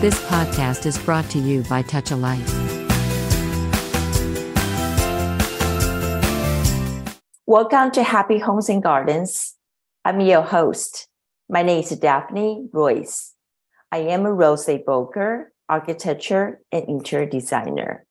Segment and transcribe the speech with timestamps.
[0.00, 2.48] This podcast is brought to you by Touch a Life.
[7.44, 9.56] Welcome to Happy Homes and Gardens.
[10.06, 11.06] I'm your host.
[11.50, 13.32] My name is Daphne Royse.
[13.92, 18.06] I am a real estate broker, architecture, and interior designer.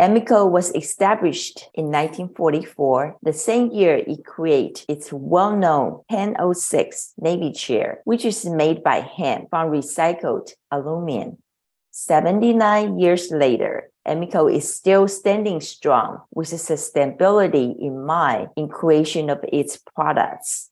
[0.00, 8.00] Emeco was established in 1944, the same year it created its well-known 1006 Navy chair,
[8.04, 11.36] which is made by hand from recycled aluminum.
[11.90, 19.44] 79 years later, Emeco is still standing strong with sustainability in mind in creation of
[19.52, 20.70] its products.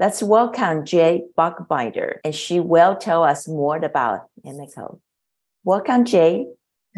[0.00, 4.98] Let's welcome Jaye Buchbinder, and she will tell us more about Emeco.
[5.62, 6.46] Welcome, Jaye.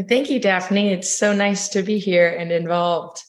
[0.07, 0.93] Thank you, Daphne.
[0.93, 3.25] It's so nice to be here and involved.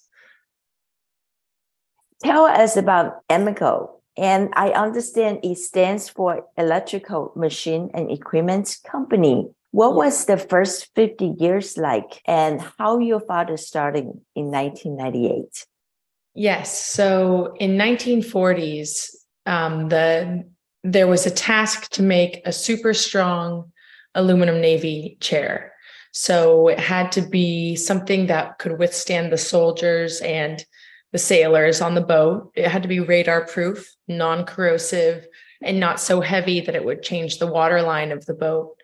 [2.24, 3.90] Tell us about Emeco.
[4.18, 9.50] And I understand it stands for Electrical Machine and Equipment Company.
[9.72, 15.66] What was the first 50 years like and how your father started in 1998?
[16.36, 16.86] Yes.
[16.86, 19.10] So in 1940s,
[19.46, 20.44] um, the
[20.84, 23.72] there was a task to make a super strong
[24.16, 25.74] aluminum navy chair
[26.12, 30.66] so it had to be something that could withstand the soldiers and
[31.12, 32.52] the sailors on the boat.
[32.56, 35.28] It had to be radar proof, non corrosive,
[35.62, 38.76] and not so heavy that it would change the water line of the boat.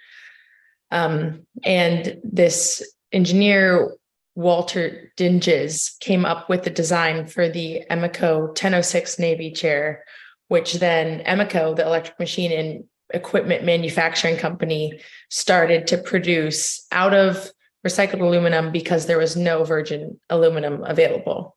[0.91, 3.95] Um, and this engineer,
[4.35, 10.03] Walter Dinges, came up with the design for the Emeco 1006 Navy chair,
[10.47, 17.49] which then Emeco, the electric machine in equipment manufacturing company started to produce out of
[17.85, 21.55] recycled aluminum because there was no virgin aluminum available.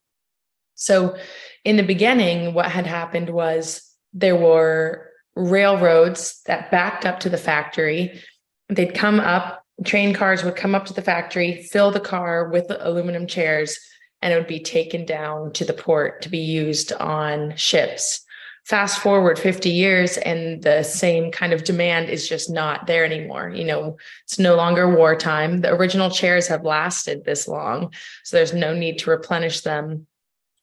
[0.75, 1.17] So,
[1.65, 3.83] in the beginning, what had happened was
[4.13, 8.21] there were railroads that backed up to the factory.
[8.69, 12.67] They'd come up, train cars would come up to the factory, fill the car with
[12.67, 13.77] the aluminum chairs,
[14.21, 18.25] and it would be taken down to the port to be used on ships
[18.69, 23.49] fast forward 50 years and the same kind of demand is just not there anymore.
[23.49, 25.61] You know it's no longer wartime.
[25.61, 27.91] The original chairs have lasted this long
[28.23, 30.05] so there's no need to replenish them.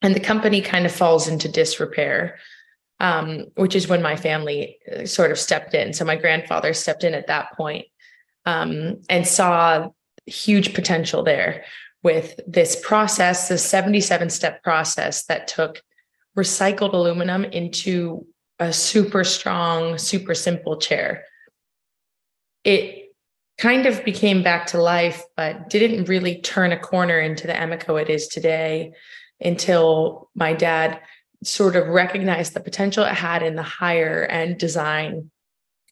[0.02, 2.38] And the company kind of falls into disrepair
[3.00, 5.92] um, which is when my family uh, sort of stepped in.
[5.92, 7.86] So my grandfather stepped in at that point
[8.46, 9.90] um, and saw
[10.24, 11.64] huge potential there
[12.02, 15.82] with this process the 77 step process that took
[16.36, 18.26] recycled aluminum into
[18.58, 21.24] a super strong, super simple chair.
[22.64, 23.06] It
[23.58, 28.00] kind of became back to life, but didn't really turn a corner into the Emeco
[28.00, 28.92] it is today
[29.40, 31.00] until my dad
[31.42, 35.30] sort of recognized the potential it had in the higher end design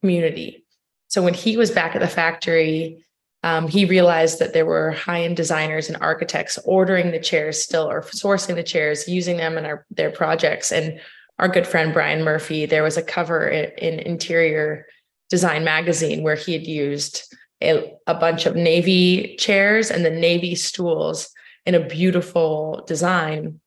[0.01, 0.65] community.
[1.09, 3.04] So when he was back at the factory,
[3.45, 8.01] um, he realized that there were high-end designers and architects ordering the chairs still or
[8.01, 10.73] sourcing the chairs using them in our, their projects.
[10.73, 10.99] And
[11.39, 14.87] our good friend brian murphy there was a cover in, in interior
[15.29, 17.23] design magazine where he had used
[17.63, 21.29] a, a bunch of navy chairs and the navy stools
[21.67, 23.61] in a beautiful design.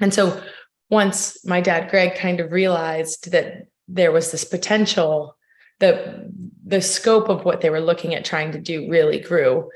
[0.00, 0.40] And so
[0.88, 5.36] once my dad greg kind of realized that there was this potential
[5.80, 6.30] the
[6.64, 9.68] the scope of what they were looking at trying to do really grew.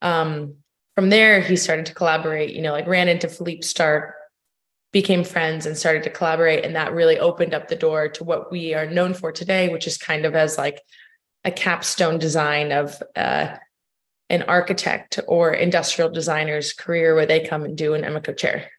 [0.00, 0.54] Um,
[0.94, 2.54] from there, he started to collaborate.
[2.54, 4.14] You know, like ran into Philippe Starck,
[4.92, 8.52] became friends, and started to collaborate, and that really opened up the door to what
[8.52, 10.80] we are known for today, which is kind of as like
[11.44, 13.56] a capstone design of uh,
[14.28, 18.70] an architect or industrial designer's career, where they come and do an Emeco chair.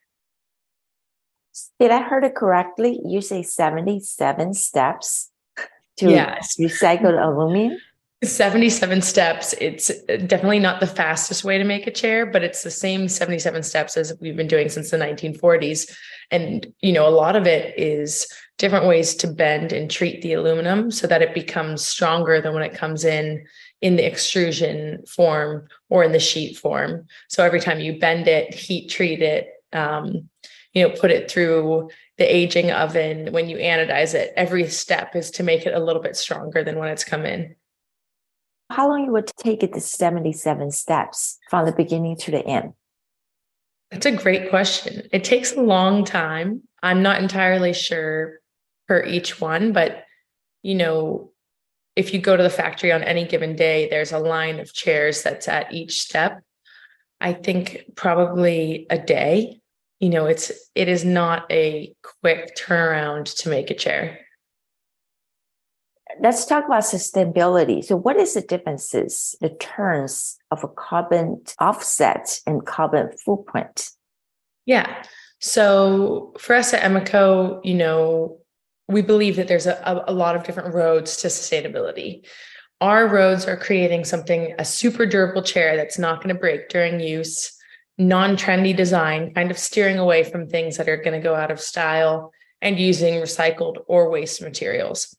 [1.80, 3.00] Did I heard it correctly?
[3.04, 5.29] You say seventy-seven steps
[6.00, 6.56] to yes.
[6.58, 7.78] recycle aluminum?
[8.22, 9.54] 77 steps.
[9.60, 13.62] It's definitely not the fastest way to make a chair, but it's the same 77
[13.62, 15.90] steps as we've been doing since the 1940s.
[16.30, 18.26] And, you know, a lot of it is
[18.58, 22.62] different ways to bend and treat the aluminum so that it becomes stronger than when
[22.62, 23.42] it comes in
[23.80, 27.06] in the extrusion form or in the sheet form.
[27.28, 30.28] So every time you bend it, heat treat it, um,
[30.74, 31.88] you know, put it through
[32.20, 36.02] the aging oven when you anodize it every step is to make it a little
[36.02, 37.56] bit stronger than when it's come in.
[38.68, 42.46] How long it would it take it the 77 steps from the beginning to the
[42.46, 42.74] end?
[43.90, 45.08] That's a great question.
[45.12, 46.60] It takes a long time.
[46.82, 48.40] I'm not entirely sure
[48.86, 50.04] per each one but
[50.62, 51.32] you know
[51.96, 55.22] if you go to the factory on any given day there's a line of chairs
[55.22, 56.42] that's at each step.
[57.18, 59.59] I think probably a day
[60.00, 64.18] you know it's it is not a quick turnaround to make a chair
[66.18, 67.84] let's talk about sustainability.
[67.84, 73.90] So, what is the differences, the terms of a carbon offset and carbon footprint?
[74.66, 75.04] Yeah.
[75.40, 78.38] So, for us at Emeco, you know,
[78.88, 82.26] we believe that there's a, a lot of different roads to sustainability.
[82.80, 86.98] Our roads are creating something, a super durable chair that's not going to break during
[86.98, 87.52] use,
[88.00, 91.50] non trendy design, kind of steering away from things that are going to go out
[91.50, 92.32] of style
[92.62, 95.14] and using recycled or waste materials.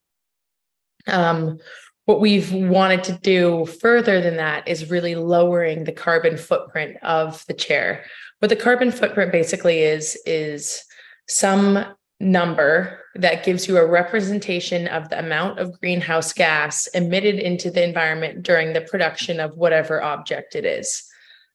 [1.08, 1.60] Um,
[2.06, 7.46] what we've wanted to do further than that is really lowering the carbon footprint of
[7.46, 8.04] the chair.
[8.40, 10.84] What the carbon footprint basically is, is
[11.28, 11.86] some
[12.20, 17.84] number that gives you a representation of the amount of greenhouse gas emitted into the
[17.84, 21.04] environment during the production of whatever object it is.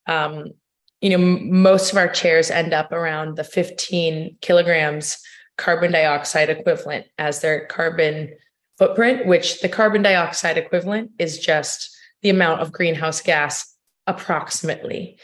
[0.06, 0.52] Um,
[1.00, 5.18] you know, most of our chairs end up around the 15 kilograms
[5.58, 8.34] carbon dioxide equivalent as their carbon
[8.78, 13.74] footprint, which the carbon dioxide equivalent is just the amount of greenhouse gas
[14.06, 15.18] approximately.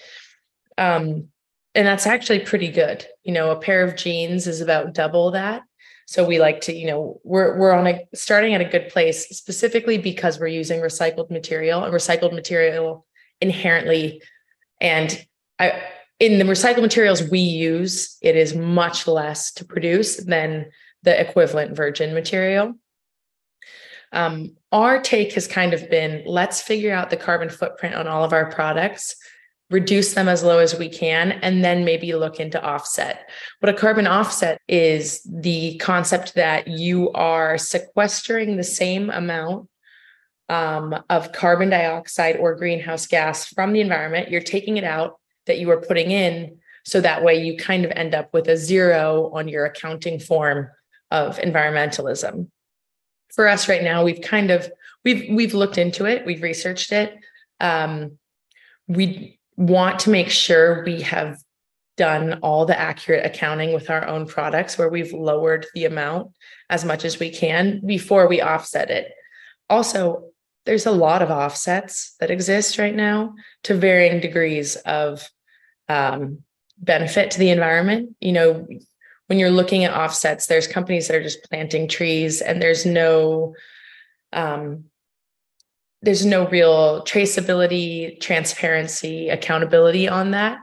[0.78, 1.28] Um,
[1.74, 3.06] and that's actually pretty good.
[3.22, 5.62] You know, a pair of jeans is about double that.
[6.06, 9.28] So we like to, you know, we're we're on a starting at a good place
[9.28, 13.06] specifically because we're using recycled material and recycled material
[13.40, 14.22] inherently
[14.80, 15.24] and
[15.62, 15.82] I
[16.18, 20.66] in the recycled materials we use, it is much less to produce than
[21.02, 22.74] the equivalent virgin material.
[24.12, 28.22] Um, our take has kind of been let's figure out the carbon footprint on all
[28.22, 29.16] of our products,
[29.70, 33.28] reduce them as low as we can, and then maybe look into offset.
[33.60, 39.68] What a carbon offset is the concept that you are sequestering the same amount
[40.48, 44.30] um, of carbon dioxide or greenhouse gas from the environment.
[44.30, 46.58] You're taking it out that you are putting in.
[46.84, 50.68] So that way you kind of end up with a zero on your accounting form
[51.10, 52.48] of environmentalism.
[53.34, 54.70] For us right now, we've kind of
[55.04, 57.14] we've we've looked into it, we've researched it.
[57.60, 58.18] Um,
[58.88, 61.38] we want to make sure we have
[61.96, 66.32] done all the accurate accounting with our own products where we've lowered the amount
[66.70, 69.12] as much as we can before we offset it.
[69.68, 70.31] Also,
[70.64, 75.28] there's a lot of offsets that exist right now to varying degrees of
[75.88, 76.38] um,
[76.78, 78.14] benefit to the environment.
[78.20, 78.66] You know,
[79.26, 83.54] when you're looking at offsets, there's companies that are just planting trees, and there's no
[84.32, 84.84] um,
[86.00, 90.58] there's no real traceability, transparency, accountability on that.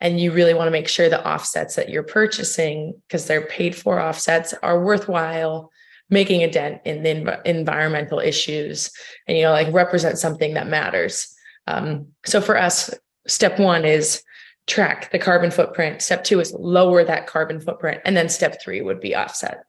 [0.00, 3.74] And you really want to make sure the offsets that you're purchasing, because they're paid
[3.74, 5.70] for offsets, are worthwhile
[6.10, 8.90] making a dent in the env- environmental issues
[9.26, 11.34] and you know like represent something that matters.
[11.66, 12.92] Um, so for us
[13.26, 14.22] step one is
[14.66, 16.02] track the carbon footprint.
[16.02, 18.00] Step two is lower that carbon footprint.
[18.04, 19.64] And then step three would be offset.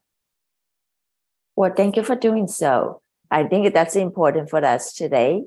[1.54, 3.00] Well thank you for doing so.
[3.30, 5.42] I think that's important for us today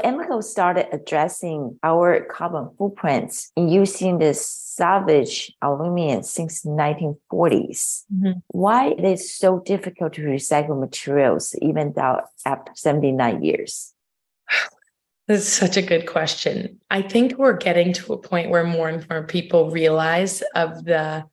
[0.00, 8.04] Emeco started addressing our carbon footprints in using the salvage aluminum since 1940s.
[8.12, 8.32] Mm-hmm.
[8.48, 13.92] Why it is so difficult to recycle materials even though after 79 years?
[15.28, 16.80] That's such a good question.
[16.90, 21.24] I think we're getting to a point where more and more people realize of the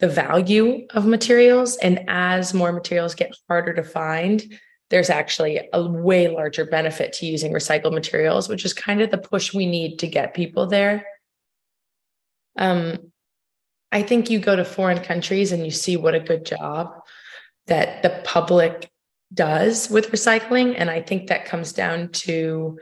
[0.00, 4.42] the value of materials and as more materials get harder to find,
[4.90, 9.18] there's actually a way larger benefit to using recycled materials, which is kind of the
[9.18, 11.06] push we need to get people there.
[12.58, 13.12] Um,
[13.92, 16.92] I think you go to foreign countries and you see what a good job
[17.66, 18.90] that the public
[19.32, 20.74] does with recycling.
[20.76, 22.78] And I think that comes down to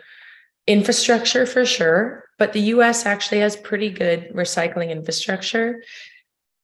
[0.67, 2.25] infrastructure for sure.
[2.38, 5.83] But the US actually has pretty good recycling infrastructure.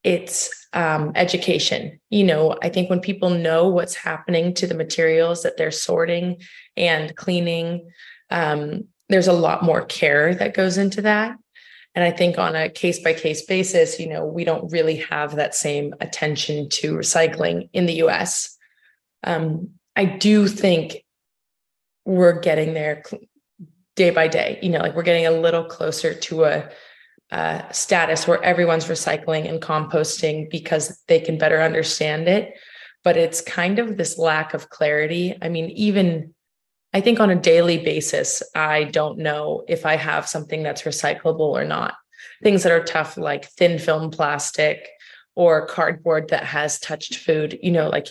[0.04, 1.98] It's um, education.
[2.10, 6.42] You know, I think when people know what's happening to the materials that they're sorting
[6.76, 7.90] and cleaning,
[8.30, 11.36] um, there's a lot more care that goes into that.
[11.94, 15.36] And I think on a case by case basis, you know, we don't really have
[15.36, 18.56] that same attention to recycling in the US.
[19.22, 21.04] Um, I do think
[22.04, 23.04] we're getting there
[23.96, 26.68] day by day, you know, like we're getting a little closer to a
[27.30, 32.54] uh, status where everyone's recycling and composting because they can better understand it.
[33.02, 35.36] But it's kind of this lack of clarity.
[35.42, 36.34] I mean, even
[36.94, 41.40] I think on a daily basis, I don't know if I have something that's recyclable
[41.40, 41.94] or not.
[42.42, 44.88] Things that are tough, like thin film plastic
[45.34, 48.08] or cardboard that has touched food, you know, like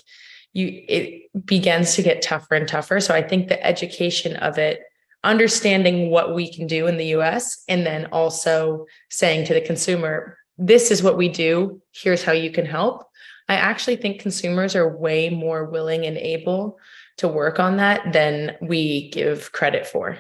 [0.52, 3.00] you, it begins to get tougher and tougher.
[3.00, 4.82] So I think the education of it
[5.24, 10.38] understanding what we can do in the US and then also saying to the consumer,
[10.58, 13.06] this is what we do, here's how you can help.
[13.50, 16.78] I actually think consumers are way more willing and able
[17.18, 20.20] to work on that than we give credit for.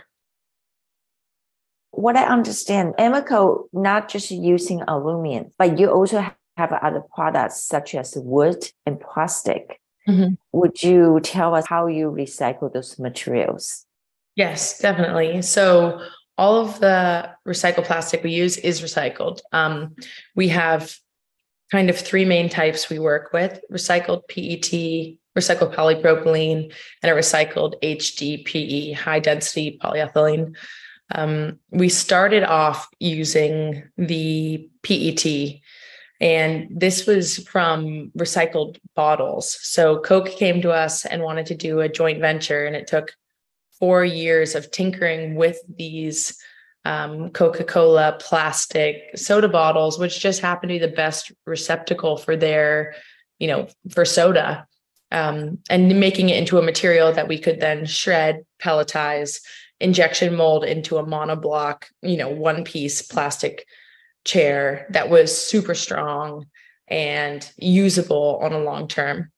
[1.91, 6.25] What I understand, Emeco not just using aluminum, but you also
[6.57, 9.79] have other products such as wood and plastic.
[10.07, 10.33] Mm-hmm.
[10.51, 13.86] Would you tell us how you recycle those materials?
[14.35, 15.41] Yes, definitely.
[15.41, 16.01] So
[16.37, 19.41] all of the recycled plastic we use is recycled.
[19.51, 19.95] Um,
[20.35, 20.95] we have
[21.71, 27.75] kind of three main types we work with recycled PET, recycled polypropylene, and a recycled
[27.81, 30.55] HDPE, high density polyethylene.
[31.13, 35.61] Um, we started off using the PET,
[36.19, 39.59] and this was from recycled bottles.
[39.61, 43.13] So Coke came to us and wanted to do a joint venture, and it took
[43.83, 46.41] four years of tinkering with these
[46.85, 52.95] um, Coca-Cola plastic soda bottles, which just happened to be the best receptacle for their,
[53.39, 54.65] you know, for soda,
[55.11, 59.41] um, and making it into a material that we could then shred, pelletize,
[59.81, 63.65] injection mold into a monoblock, you know, one piece plastic
[64.23, 66.45] chair that was super strong
[66.87, 69.29] and usable on a long term.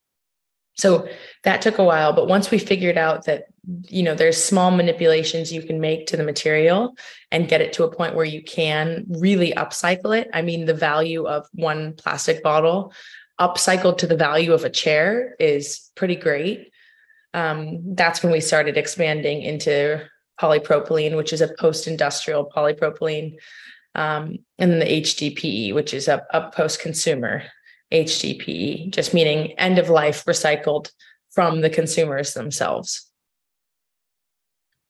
[0.76, 1.08] So
[1.42, 3.44] that took a while, but once we figured out that
[3.88, 6.94] you know there's small manipulations you can make to the material
[7.32, 10.28] and get it to a point where you can really upcycle it.
[10.32, 12.92] I mean the value of one plastic bottle
[13.40, 16.70] upcycled to the value of a chair is pretty great.
[17.34, 20.02] Um, that's when we started expanding into
[20.40, 23.36] polypropylene, which is a post-industrial polypropylene,
[23.94, 27.42] um, and then the HDPE, which is a, a post-consumer
[27.92, 30.90] HDPE, just meaning end of life recycled
[31.30, 33.10] from the consumers themselves,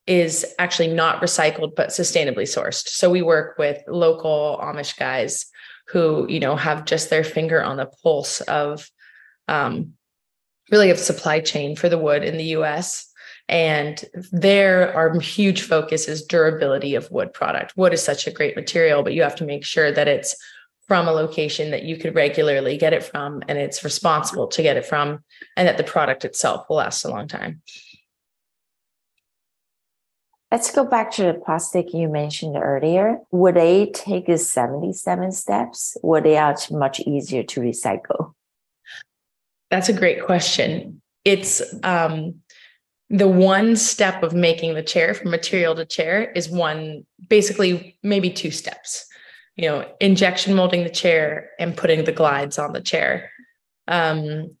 [0.07, 2.87] is actually not recycled but sustainably sourced.
[2.87, 5.45] So we work with local Amish guys
[5.87, 8.89] who, you know, have just their finger on the pulse of
[9.47, 9.93] um,
[10.71, 13.11] really of supply chain for the wood in the US.
[13.49, 17.77] And there, our huge focus is durability of wood product.
[17.77, 20.35] Wood is such a great material, but you have to make sure that it's
[20.87, 24.77] from a location that you could regularly get it from and it's responsible to get
[24.77, 25.23] it from
[25.57, 27.61] and that the product itself will last a long time.
[30.49, 33.17] Let's go back to the plastic you mentioned earlier.
[33.31, 35.97] Would they take 77 steps?
[36.03, 38.33] Would they are much easier to recycle?
[39.69, 41.01] That's a great question.
[41.25, 42.35] It's um,
[43.09, 48.29] the one step of making the chair from material to chair is one basically maybe
[48.29, 49.06] two steps
[49.57, 53.31] you know, injection molding the chair and putting the glides on the chair.
[53.87, 54.55] Um,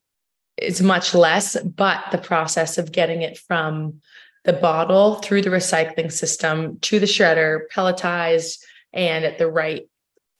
[0.57, 4.01] is much less, but the process of getting it from
[4.43, 8.57] the bottle through the recycling system to the shredder, pelletized,
[8.91, 9.87] and at the right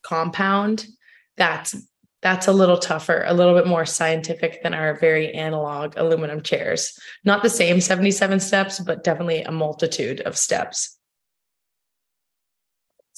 [0.01, 0.87] compound,
[1.35, 1.75] that's
[2.23, 6.97] that's a little tougher, a little bit more scientific than our very analog aluminum chairs.
[7.23, 10.96] Not the same 77 steps, but definitely a multitude of steps.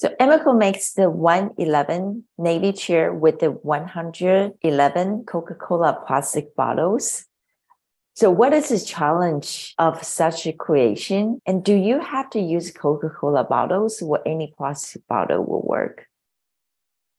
[0.00, 7.26] So Emeco makes the 111 Navy chair with the 111 Coca-Cola plastic bottles.
[8.14, 11.42] So what is the challenge of such a creation?
[11.44, 16.06] And do you have to use Coca-Cola bottles or any plastic bottle will work?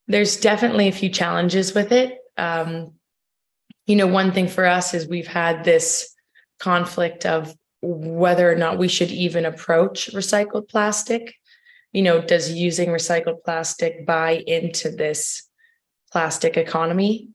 [0.07, 2.17] There's definitely a few challenges with it.
[2.35, 2.93] Um,
[3.85, 6.15] you know, one thing for us is we've had this
[6.59, 11.35] conflict of whether or not we should even approach recycled plastic
[11.91, 15.43] you know, does using recycled plastic buy into this
[16.11, 17.29] plastic economy?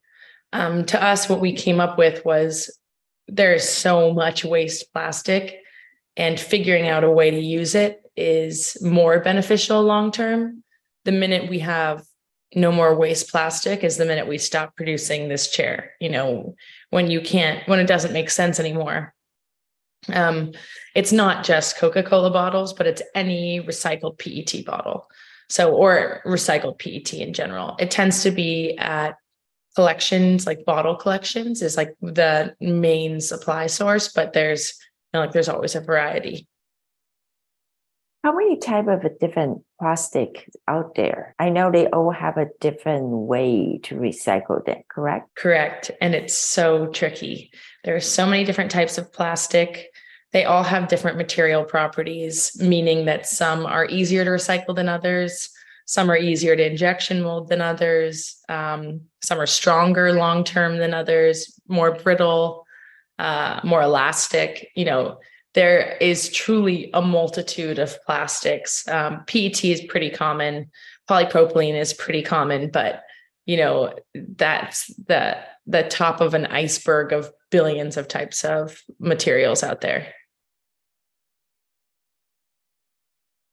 [0.53, 2.77] Um, to us, what we came up with was
[3.29, 5.61] there is so much waste plastic,
[6.17, 10.63] and figuring out a way to use it is more beneficial long term.
[11.05, 12.05] The minute we have
[12.55, 15.93] no more waste plastic is the minute we stop producing this chair.
[16.01, 16.55] You know,
[16.91, 19.15] when you can't, when it doesn't make sense anymore.
[20.13, 20.53] Um,
[20.95, 25.07] it's not just Coca-Cola bottles, but it's any recycled PET bottle.
[25.49, 27.77] So, or recycled PET in general.
[27.79, 29.17] It tends to be at
[29.77, 34.75] collections, like bottle collections, is like the main supply source, but there's
[35.13, 36.49] you know, like there's always a variety.
[38.25, 41.37] How many type of a different plastic out there?
[41.39, 45.33] I know they all have a different way to recycle them, correct?
[45.37, 45.93] Correct.
[46.01, 47.53] And it's so tricky.
[47.87, 49.95] There are so many different types of plastic.
[50.33, 55.49] They all have different material properties, meaning that some are easier to recycle than others.
[55.85, 58.43] Some are easier to injection mold than others.
[58.49, 62.67] Um, some are stronger long term than others, more brittle,
[63.21, 64.69] uh, more elastic.
[64.75, 65.21] You know,
[65.55, 68.87] there is truly a multitude of plastics.
[68.89, 70.73] Um, PET is pretty common,
[71.09, 73.05] polypropylene is pretty common, but
[73.45, 79.63] you know that's the the top of an iceberg of billions of types of materials
[79.63, 80.13] out there.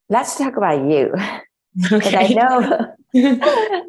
[0.10, 1.14] Let's talk about you.
[1.92, 2.16] Okay.
[2.16, 2.94] I know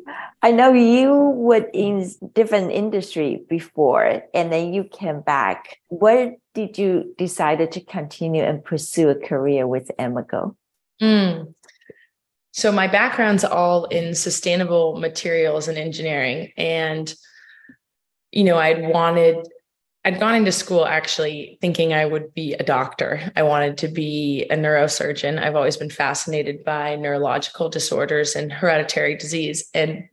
[0.43, 5.79] I know you were in different industry before and then you came back.
[5.89, 10.57] What did you decided to continue and pursue a career with Emeco?
[11.01, 11.55] Mm.
[12.53, 16.53] So my background's all in sustainable materials and engineering.
[16.57, 17.13] And,
[18.35, 19.47] you know, I'd wanted,
[20.05, 23.21] I'd gone into school actually thinking I would be a doctor.
[23.37, 25.41] I wanted to be a neurosurgeon.
[25.41, 29.71] I've always been fascinated by neurological disorders and hereditary disease.
[29.73, 30.09] And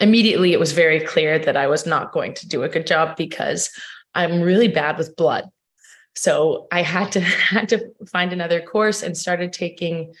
[0.00, 3.16] immediately it was very clear that I was not going to do a good job
[3.16, 3.70] because
[4.14, 5.44] I'm really bad with blood.
[6.16, 10.12] So I had to had to find another course and started taking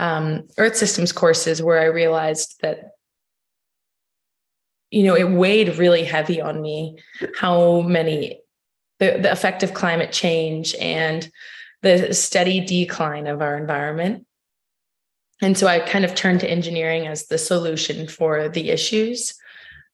[0.00, 2.90] um, earth systems courses where I realized that,
[4.90, 6.98] you know, it weighed really heavy on me
[7.36, 8.40] how many,
[8.98, 11.30] the, the effect of climate change and
[11.82, 14.26] the steady decline of our environment.
[15.40, 19.34] And so I kind of turned to engineering as the solution for the issues.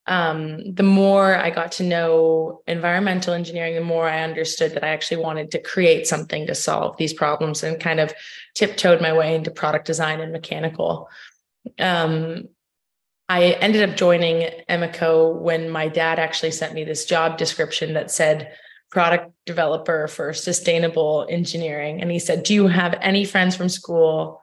[0.06, 4.88] Um, the more I got to know environmental engineering, the more I understood that I
[4.88, 8.12] actually wanted to create something to solve these problems and kind of
[8.54, 11.08] tiptoed my way into product design and mechanical.
[11.78, 12.48] Um,
[13.28, 18.10] I ended up joining Emeco when my dad actually sent me this job description that
[18.10, 18.52] said
[18.90, 22.00] product developer for sustainable engineering.
[22.00, 24.42] And he said, Do you have any friends from school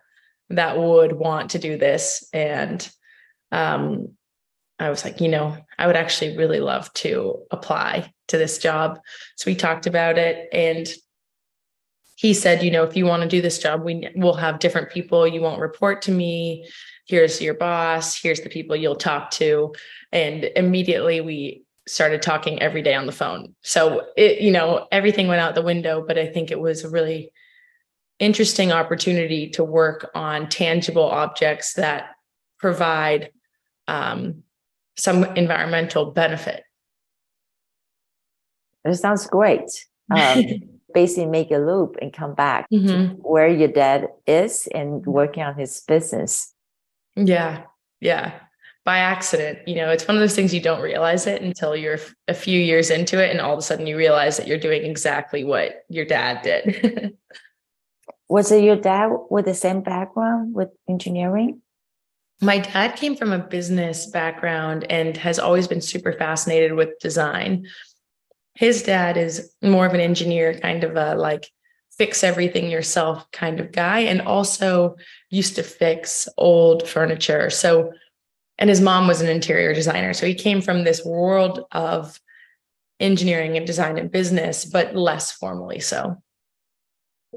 [0.49, 2.27] that would want to do this?
[2.33, 2.87] And
[3.51, 4.09] um,
[4.79, 8.99] I was like, you know, I would actually really love to apply to this job.
[9.35, 10.87] So we talked about it and
[12.21, 14.91] he said, you know, if you want to do this job, we will have different
[14.91, 15.27] people.
[15.27, 16.67] You won't report to me.
[17.07, 18.15] Here's your boss.
[18.15, 19.73] Here's the people you'll talk to.
[20.11, 23.55] And immediately we started talking every day on the phone.
[23.63, 26.91] So it, you know, everything went out the window, but I think it was a
[26.91, 27.31] really
[28.19, 32.11] interesting opportunity to work on tangible objects that
[32.59, 33.31] provide
[33.87, 34.43] um,
[34.95, 36.65] some environmental benefit.
[38.85, 39.65] It sounds great.
[40.11, 40.43] Um,
[40.93, 43.15] basically, make a loop and come back mm-hmm.
[43.21, 46.53] where your dad is and working on his business.
[47.15, 47.63] Yeah.
[47.99, 48.33] Yeah.
[48.83, 49.67] By accident.
[49.67, 52.59] You know, it's one of those things you don't realize it until you're a few
[52.59, 53.29] years into it.
[53.29, 57.17] And all of a sudden you realize that you're doing exactly what your dad did.
[58.29, 61.61] Was it your dad with the same background with engineering?
[62.41, 67.67] my dad came from a business background and has always been super fascinated with design.
[68.53, 71.49] His dad is more of an engineer, kind of a like
[71.97, 74.95] fix everything yourself kind of guy, and also
[75.29, 77.49] used to fix old furniture.
[77.49, 77.91] So,
[78.57, 80.13] and his mom was an interior designer.
[80.13, 82.19] So he came from this world of
[82.99, 86.21] engineering and design and business, but less formally so.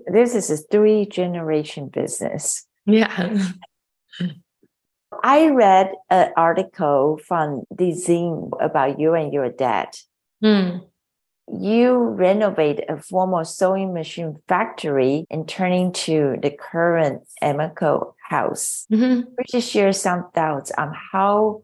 [0.07, 2.67] This is a three generation business.
[2.87, 3.49] Yeah.
[5.23, 9.89] I read an article from the zine about you and your dad.
[10.43, 10.87] Mm.
[11.53, 18.87] You renovate a former sewing machine factory and turn into the current Emeco house.
[18.91, 19.35] Mm-hmm.
[19.37, 21.63] Could you share some thoughts on how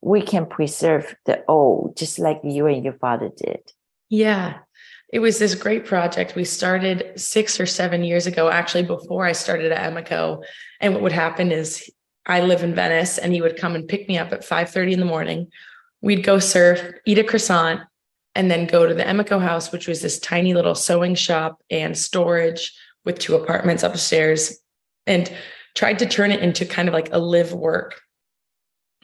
[0.00, 3.60] we can preserve the old, just like you and your father did?
[4.08, 4.58] Yeah.
[5.12, 6.36] It was this great project.
[6.36, 10.44] We started six or seven years ago, actually, before I started at Emeco.
[10.80, 11.90] And what would happen is
[12.26, 15.00] I live in Venice and he would come and pick me up at 5:30 in
[15.00, 15.48] the morning.
[16.02, 17.80] We'd go surf, eat a croissant,
[18.38, 21.98] and then go to the Emeco house, which was this tiny little sewing shop and
[21.98, 22.72] storage
[23.04, 24.60] with two apartments upstairs,
[25.08, 25.30] and
[25.74, 28.00] tried to turn it into kind of like a live work.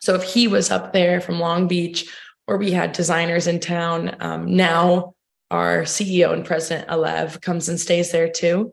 [0.01, 2.09] So if he was up there from Long Beach,
[2.47, 5.15] or we had designers in town, um, now
[5.51, 8.73] our CEO and president Alev comes and stays there too,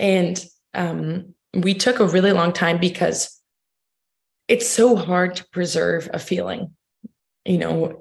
[0.00, 3.40] and um, we took a really long time because
[4.48, 6.74] it's so hard to preserve a feeling
[7.44, 7.98] you know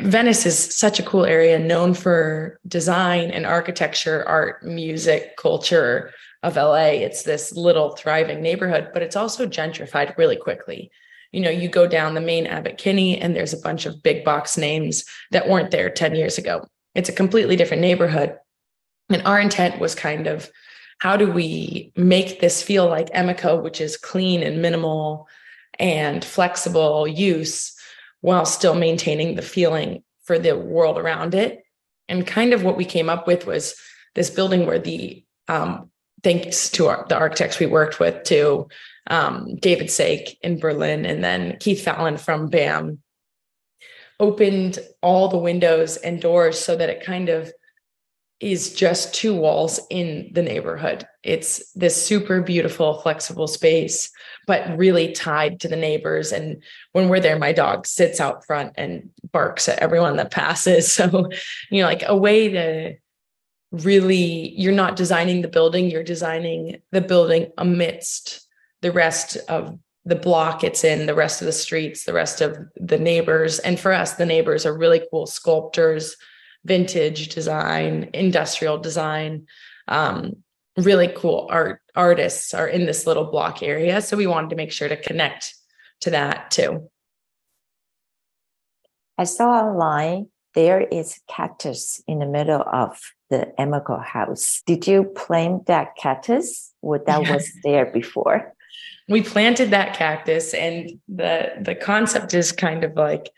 [0.00, 6.10] venice is such a cool area known for design and architecture art music culture
[6.42, 10.90] of la it's this little thriving neighborhood but it's also gentrified really quickly.
[11.30, 14.24] You know you go down the main abbot kinney and there's a bunch of big
[14.24, 16.66] box names that weren't there 10 years ago.
[16.94, 18.36] It's a completely different neighborhood.
[19.08, 20.50] And our intent was kind of
[20.98, 25.26] how do we make this feel like emeco which is clean and minimal
[25.78, 27.74] and flexible use
[28.22, 31.62] while still maintaining the feeling for the world around it.
[32.08, 33.74] And kind of what we came up with was
[34.14, 35.90] this building where the um,
[36.22, 38.68] thanks to our, the architects we worked with, to
[39.08, 43.02] um, David Sake in Berlin, and then Keith Fallon from BAM.
[44.20, 47.52] opened all the windows and doors so that it kind of
[48.42, 51.06] is just two walls in the neighborhood.
[51.22, 54.10] It's this super beautiful, flexible space,
[54.48, 56.32] but really tied to the neighbors.
[56.32, 60.92] And when we're there, my dog sits out front and barks at everyone that passes.
[61.02, 61.30] So,
[61.70, 62.94] you know, like a way to
[63.70, 68.46] really, you're not designing the building, you're designing the building amidst
[68.82, 72.58] the rest of the block it's in, the rest of the streets, the rest of
[72.76, 73.60] the neighbors.
[73.60, 76.16] And for us, the neighbors are really cool sculptors
[76.64, 79.46] vintage design, industrial design.
[79.88, 80.36] Um,
[80.76, 84.00] really cool art artists are in this little block area.
[84.00, 85.54] So we wanted to make sure to connect
[86.00, 86.88] to that too.
[89.18, 92.98] I saw online there is cactus in the middle of
[93.30, 94.62] the Emeco house.
[94.66, 97.34] Did you plant that cactus or that yeah.
[97.34, 98.52] was there before?
[99.08, 103.30] We planted that cactus and the the concept is kind of like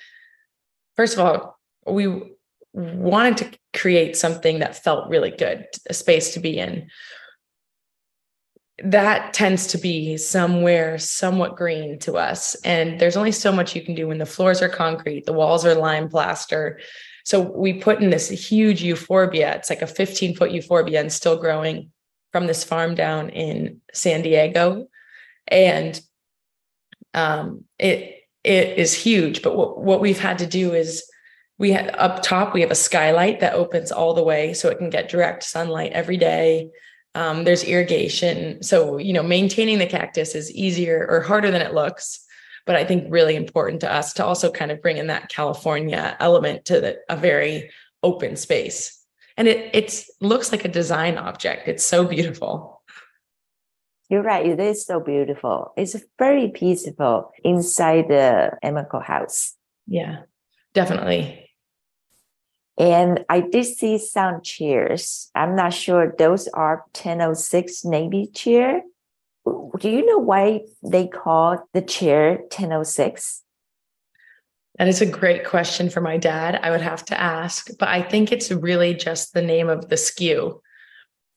[0.97, 2.34] first of all, we
[2.75, 6.89] wanted to create something that felt really good, a space to be in.
[8.83, 12.57] That tends to be somewhere somewhat green to us.
[12.65, 15.65] And there's only so much you can do when the floors are concrete, the walls
[15.65, 16.81] are lime plaster.
[17.25, 19.55] So we put in this huge euphorbia.
[19.55, 21.93] It's like a 15 foot euphorbia and still growing
[22.33, 24.89] from this farm down in San Diego.
[25.47, 26.01] And
[27.15, 29.43] um, it it is huge.
[29.43, 31.03] But what, what we've had to do is
[31.59, 34.79] we have up top we have a skylight that opens all the way so it
[34.79, 36.71] can get direct sunlight every day.
[37.15, 38.63] Um, there's irrigation.
[38.63, 42.21] So you know maintaining the cactus is easier or harder than it looks
[42.67, 46.17] but i think really important to us to also kind of bring in that california
[46.19, 47.71] element to the, a very
[48.03, 49.01] open space.
[49.37, 51.67] And it it's looks like a design object.
[51.67, 52.83] It's so beautiful.
[54.09, 54.47] You're right.
[54.47, 55.73] It is so beautiful.
[55.77, 59.57] It's very peaceful inside the Emeco house.
[59.87, 60.23] Yeah
[60.75, 61.44] definitely
[62.77, 65.31] and I did see some chairs.
[65.35, 68.83] I'm not sure those are 1006 Navy chair.
[69.45, 73.43] Do you know why they call the chair 1006?
[74.79, 76.59] That is a great question for my dad.
[76.63, 79.95] I would have to ask, but I think it's really just the name of the
[79.95, 80.61] SKU.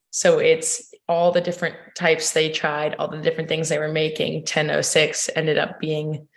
[0.10, 4.40] So it's all the different types they tried, all the different things they were making.
[4.40, 6.28] 1006 ended up being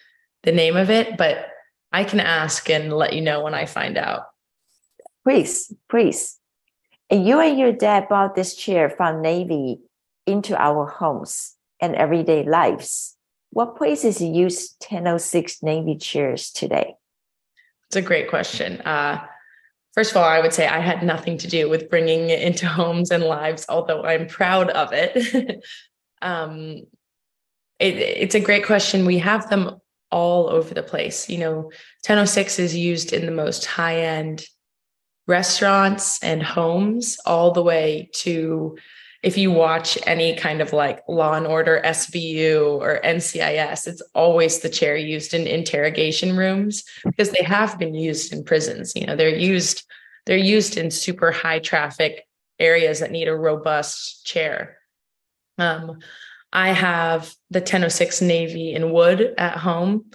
[0.42, 1.46] the name of it, but
[1.90, 4.24] I can ask and let you know when I find out.
[5.24, 6.38] Please, please.
[7.10, 9.80] And you and your dad brought this chair from Navy
[10.26, 13.16] into our homes and everyday lives.
[13.50, 16.94] What places use 1006 Navy chairs today?
[17.88, 18.80] It's a great question.
[18.82, 19.26] Uh,
[19.92, 22.68] first of all, I would say I had nothing to do with bringing it into
[22.68, 25.64] homes and lives, although I'm proud of it.
[26.22, 26.82] um,
[27.80, 29.04] it it's a great question.
[29.04, 29.80] We have them
[30.12, 31.28] all over the place.
[31.28, 31.56] You know,
[32.06, 34.44] 1006 is used in the most high end
[35.30, 38.76] restaurants and homes all the way to
[39.22, 44.60] if you watch any kind of like law and order SVU or NCIS, it's always
[44.60, 48.94] the chair used in interrogation rooms because they have been used in prisons.
[48.96, 49.84] You know, they're used,
[50.24, 52.26] they're used in super high traffic
[52.58, 54.78] areas that need a robust chair.
[55.58, 55.98] Um,
[56.52, 60.06] I have the 1006 Navy in wood at home.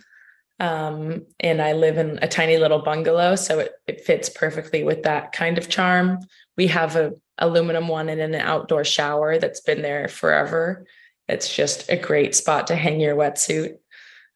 [0.59, 5.03] Um, and I live in a tiny little bungalow, so it, it fits perfectly with
[5.03, 6.19] that kind of charm.
[6.55, 10.85] We have a aluminum one and an outdoor shower that's been there forever.
[11.27, 13.77] It's just a great spot to hang your wetsuit.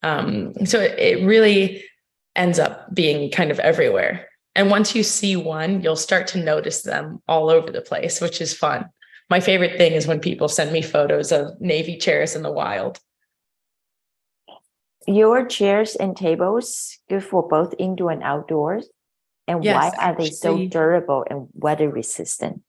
[0.04, 1.86] Um, so it, it really
[2.36, 4.28] ends up being kind of everywhere.
[4.56, 8.42] And once you see one, you'll start to notice them all over the place, which
[8.42, 8.90] is fun.
[9.30, 13.00] My favorite thing is when people send me photos of Navy chairs in the wild
[15.16, 18.88] your chairs and tables good for both indoor and outdoors?
[19.48, 22.62] And yes, why are they so durable and weather resistant?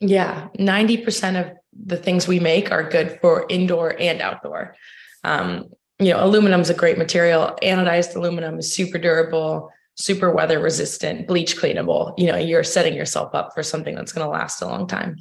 [0.00, 4.74] Yeah, 90% of the things we make are good for indoor and outdoor.
[5.22, 5.66] Um,
[5.98, 7.56] you know, aluminum is a great material.
[7.62, 12.14] Anodized aluminum is super durable, super weather resistant, bleach cleanable.
[12.18, 15.16] You know, you're setting yourself up for something that's going to last a long time.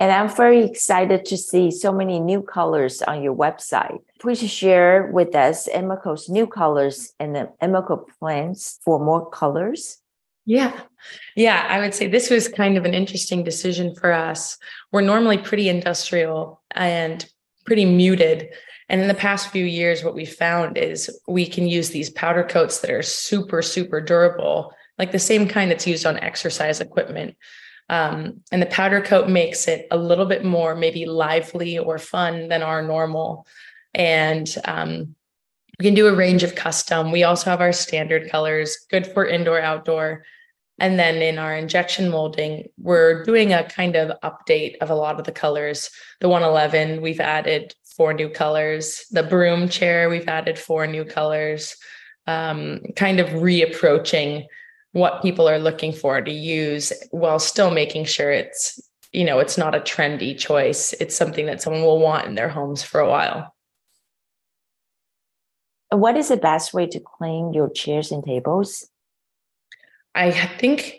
[0.00, 3.98] And I'm very excited to see so many new colors on your website.
[4.18, 9.98] Please share with us Emeco's new colors and the Emeco plans for more colors.
[10.46, 10.80] Yeah.
[11.36, 11.66] Yeah.
[11.68, 14.56] I would say this was kind of an interesting decision for us.
[14.90, 17.28] We're normally pretty industrial and
[17.66, 18.48] pretty muted.
[18.88, 22.42] And in the past few years, what we found is we can use these powder
[22.42, 27.36] coats that are super, super durable, like the same kind that's used on exercise equipment
[27.90, 32.46] um, and the powder coat makes it a little bit more maybe lively or fun
[32.46, 33.48] than our normal.
[33.92, 35.16] And um,
[35.76, 37.10] we can do a range of custom.
[37.10, 40.24] We also have our standard colors, good for indoor, outdoor.
[40.78, 45.18] And then in our injection molding, we're doing a kind of update of a lot
[45.18, 45.90] of the colors.
[46.20, 49.04] The 111, we've added four new colors.
[49.10, 51.76] The broom chair, we've added four new colors.
[52.28, 54.46] Um, kind of reapproaching
[54.92, 58.80] what people are looking for to use while still making sure it's
[59.12, 60.92] you know it's not a trendy choice.
[60.94, 63.54] It's something that someone will want in their homes for a while.
[65.90, 68.88] What is the best way to clean your chairs and tables?
[70.14, 70.98] I think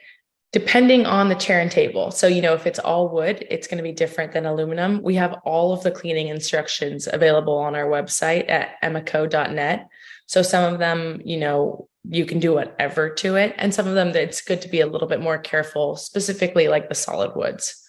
[0.52, 2.12] depending on the chair and table.
[2.12, 5.02] So you know if it's all wood it's going to be different than aluminum.
[5.02, 9.88] We have all of the cleaning instructions available on our website at emeco.net
[10.26, 13.94] so some of them you know you can do whatever to it and some of
[13.94, 17.82] them it's good to be a little bit more careful specifically like the solid woods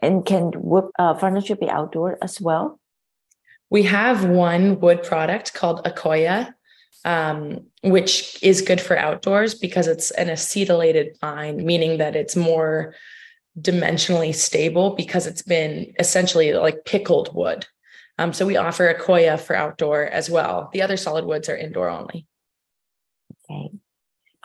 [0.00, 2.80] and can wood uh, furniture be outdoor as well?
[3.70, 6.54] We have one wood product called Akoya,
[7.04, 12.94] um, which is good for outdoors because it's an acetylated pine, meaning that it's more
[13.60, 17.66] dimensionally stable because it's been essentially like pickled wood.
[18.18, 20.70] Um, so we offer Akoya for outdoor as well.
[20.72, 22.26] The other solid woods are indoor only.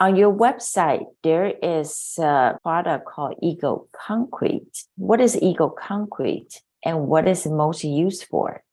[0.04, 4.84] On your website, there is a product called Eco Concrete.
[4.98, 8.66] What is Eco Concrete and what is it most used for?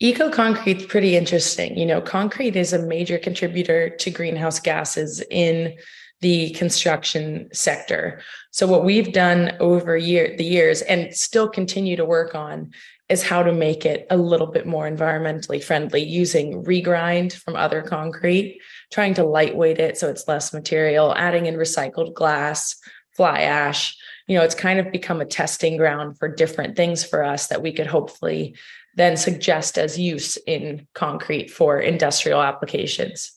[0.00, 0.30] Eco
[0.64, 1.76] is pretty interesting.
[1.76, 5.76] You know, concrete is a major contributor to greenhouse gases in
[6.22, 8.22] the construction sector.
[8.50, 12.70] So what we've done over year the years and still continue to work on
[13.10, 17.82] is how to make it a little bit more environmentally friendly using regrind from other
[17.82, 22.76] concrete trying to lightweight it so it's less material, adding in recycled glass,
[23.14, 23.96] fly ash.
[24.26, 27.62] You know, it's kind of become a testing ground for different things for us that
[27.62, 28.56] we could hopefully
[28.94, 33.32] then suggest as use in concrete for industrial applications.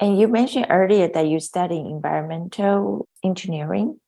[0.00, 4.00] And you mentioned earlier that you study environmental engineering.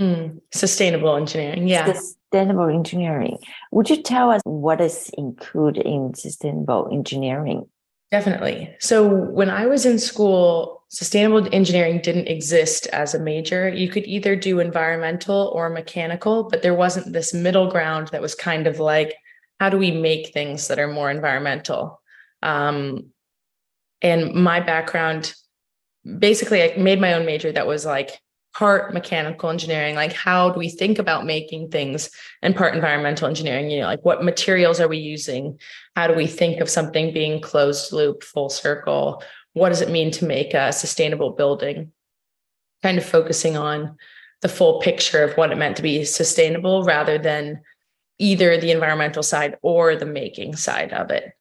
[0.00, 1.92] Mm, sustainable engineering, yeah.
[1.92, 3.38] Sustainable engineering.
[3.70, 7.66] Would you tell us what is included in sustainable engineering?
[8.14, 8.72] Definitely.
[8.78, 13.68] So when I was in school, sustainable engineering didn't exist as a major.
[13.68, 18.36] You could either do environmental or mechanical, but there wasn't this middle ground that was
[18.36, 19.16] kind of like,
[19.58, 22.00] how do we make things that are more environmental?
[22.40, 23.06] Um,
[24.00, 25.34] and my background,
[26.20, 28.20] basically, I made my own major that was like
[28.54, 32.08] part mechanical engineering like how do we think about making things
[32.40, 35.58] and part environmental engineering you know like what materials are we using?
[35.96, 39.22] How do we think of something being closed loop full circle?
[39.52, 41.92] What does it mean to make a sustainable building?
[42.82, 43.96] Kind of focusing on
[44.42, 47.62] the full picture of what it meant to be sustainable rather than
[48.18, 51.32] either the environmental side or the making side of it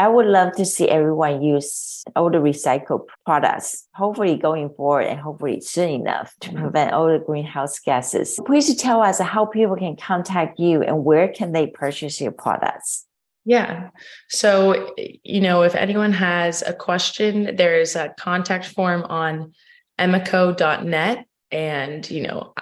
[0.00, 5.20] I would love to see everyone use all the recycled products, hopefully going forward and
[5.20, 6.62] hopefully soon enough to mm-hmm.
[6.62, 8.40] prevent all the greenhouse gases.
[8.46, 13.04] Please tell us how people can contact you and where can they purchase your products.
[13.44, 13.90] Yeah.
[14.30, 19.52] So, you know, if anyone has a question, there's a contact form on
[19.98, 22.54] emeco.net and, you know,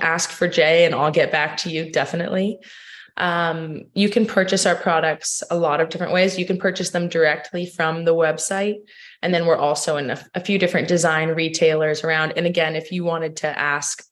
[0.00, 2.60] ask for Jaye and I'll get back to you definitely.
[3.16, 6.38] Um, you can purchase our products a lot of different ways.
[6.38, 8.76] You can purchase them directly from the website.
[9.22, 12.34] And then we're also in a, a few different design retailers around.
[12.36, 14.04] And again, if you wanted to ask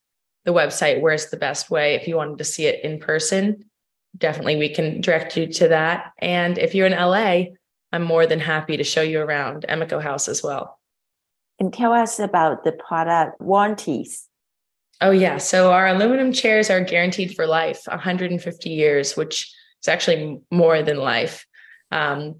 [0.44, 3.64] the website where's the best way, if you wanted to see it in person,
[4.16, 6.12] definitely we can direct you to that.
[6.18, 7.54] And if you're in LA,
[7.92, 10.78] I'm more than happy to show you around Emeco House as well.
[11.60, 14.28] And tell us about the product warranties.
[15.04, 15.36] Oh, yeah.
[15.36, 20.96] So our aluminum chairs are guaranteed for life 150 years, which is actually more than
[20.96, 21.44] life,
[21.92, 22.36] um,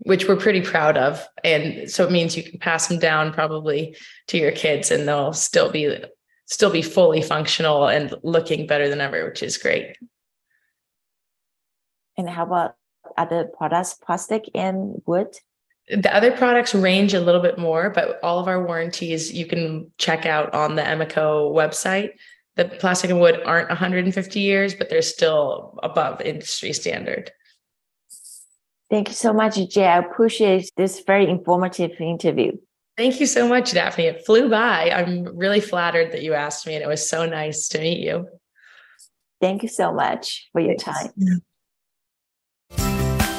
[0.00, 1.26] which we're pretty proud of.
[1.42, 3.96] And so it means you can pass them down probably
[4.26, 6.04] to your kids and they'll still be
[6.44, 9.96] still be fully functional and looking better than ever, which is great.
[12.18, 12.74] And how about
[13.16, 15.38] other products, plastic and wood?
[15.90, 19.90] The other products range a little bit more, but all of our warranties you can
[19.96, 22.10] check out on the Emeco website.
[22.56, 27.30] The plastic and wood aren't 150 years, but they're still above industry standard.
[28.90, 29.86] Thank you so much, Jaye.
[29.86, 32.52] I appreciate this very informative interview.
[32.96, 34.06] Thank you so much, Daphne.
[34.06, 34.90] It flew by.
[34.90, 38.26] I'm really flattered that you asked me, and it was so nice to meet you.
[39.40, 41.12] Thank you so much for your time.